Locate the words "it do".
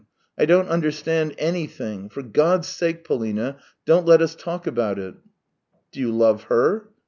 4.97-5.99